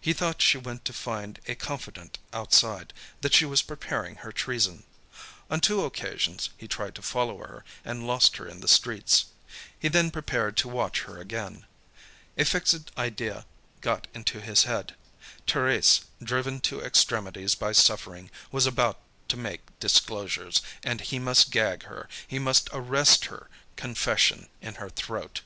He 0.00 0.14
thought 0.14 0.40
she 0.40 0.56
went 0.56 0.86
to 0.86 0.94
find 0.94 1.38
a 1.46 1.54
confidant 1.54 2.18
outside, 2.32 2.94
that 3.20 3.34
she 3.34 3.44
was 3.44 3.60
preparing 3.60 4.14
her 4.14 4.32
treason. 4.32 4.84
On 5.50 5.60
two 5.60 5.84
occasions 5.84 6.48
he 6.56 6.66
tried 6.66 6.94
to 6.94 7.02
follow 7.02 7.36
her, 7.40 7.62
and 7.84 8.06
lost 8.06 8.38
her 8.38 8.48
in 8.48 8.62
the 8.62 8.68
streets. 8.68 9.26
He 9.78 9.88
then 9.88 10.10
prepared 10.10 10.56
to 10.56 10.68
watch 10.68 11.02
her 11.02 11.18
again. 11.18 11.66
A 12.38 12.44
fixed 12.46 12.90
idea 12.96 13.44
got 13.82 14.06
into 14.14 14.40
his 14.40 14.62
head: 14.64 14.94
Thérèse, 15.46 16.04
driven 16.22 16.58
to 16.60 16.80
extremities 16.80 17.54
by 17.54 17.72
suffering, 17.72 18.30
was 18.50 18.64
about 18.64 18.98
to 19.28 19.36
make 19.36 19.78
disclosures, 19.78 20.62
and 20.84 21.02
he 21.02 21.18
must 21.18 21.50
gag 21.50 21.82
her, 21.82 22.08
he 22.26 22.38
must 22.38 22.70
arrest 22.72 23.26
her 23.26 23.50
confession 23.76 24.48
in 24.62 24.76
her 24.76 24.88
throat. 24.88 25.42